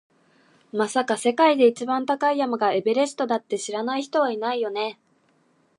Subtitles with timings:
[0.71, 4.99] まさか、世界で一番高い山がエベレストだって知らない人はいないよね？